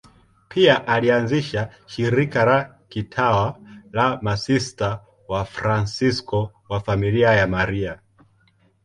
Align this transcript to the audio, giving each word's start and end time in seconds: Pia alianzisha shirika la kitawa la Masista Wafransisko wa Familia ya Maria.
Pia 0.53 0.85
alianzisha 0.87 1.69
shirika 1.85 2.45
la 2.45 2.75
kitawa 2.89 3.59
la 3.91 4.19
Masista 4.21 5.03
Wafransisko 5.27 6.51
wa 6.69 6.79
Familia 6.79 7.31
ya 7.33 7.47
Maria. 7.47 7.99